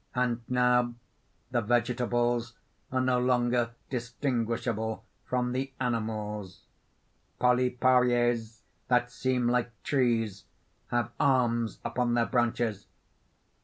__And 0.29 0.39
now 0.49 0.95
the 1.51 1.61
vegetables 1.61 2.55
are 2.91 2.99
no 3.01 3.19
longer 3.19 3.75
distinguishable 3.91 5.05
from 5.25 5.51
the 5.51 5.73
animals. 5.79 6.63
Polyparies 7.39 8.61
that 8.87 9.11
seem 9.11 9.47
like 9.47 9.69
trees, 9.83 10.45
have 10.87 11.11
arms 11.19 11.77
upon 11.85 12.15
their 12.15 12.25
branches. 12.25 12.87